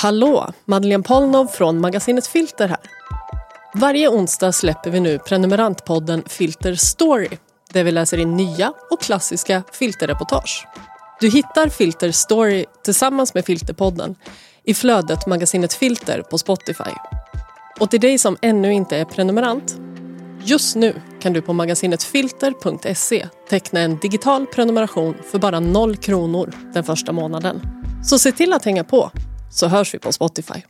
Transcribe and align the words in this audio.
Hallå! 0.00 0.52
Madeleine 0.64 1.02
Polnov 1.02 1.46
från 1.46 1.80
magasinet 1.80 2.26
Filter 2.26 2.68
här. 2.68 2.78
Varje 3.74 4.08
onsdag 4.08 4.52
släpper 4.52 4.90
vi 4.90 5.00
nu 5.00 5.18
prenumerantpodden 5.18 6.22
Filter 6.26 6.74
Story 6.74 7.28
där 7.72 7.84
vi 7.84 7.92
läser 7.92 8.18
in 8.18 8.36
nya 8.36 8.72
och 8.90 9.02
klassiska 9.02 9.62
filterreportage. 9.72 10.66
Du 11.20 11.28
hittar 11.28 11.68
Filter 11.68 12.12
Story 12.12 12.64
tillsammans 12.84 13.34
med 13.34 13.44
Filterpodden 13.44 14.14
i 14.64 14.74
flödet 14.74 15.26
magasinet 15.26 15.72
Filter 15.72 16.22
på 16.22 16.38
Spotify. 16.38 16.92
Och 17.80 17.90
till 17.90 18.00
dig 18.00 18.18
som 18.18 18.36
ännu 18.42 18.72
inte 18.72 18.96
är 18.96 19.04
prenumerant 19.04 19.76
Just 20.44 20.76
nu 20.76 20.94
kan 21.20 21.32
du 21.32 21.42
på 21.42 21.52
magasinetfilter.se 21.52 23.26
teckna 23.48 23.80
en 23.80 23.98
digital 23.98 24.46
prenumeration 24.46 25.14
för 25.30 25.38
bara 25.38 25.60
0 25.60 25.96
kronor 25.96 26.52
den 26.74 26.84
första 26.84 27.12
månaden. 27.12 27.60
Så 28.04 28.18
se 28.18 28.32
till 28.32 28.52
att 28.52 28.64
hänga 28.64 28.84
på, 28.84 29.10
så 29.50 29.68
hörs 29.68 29.94
vi 29.94 29.98
på 29.98 30.12
Spotify. 30.12 30.62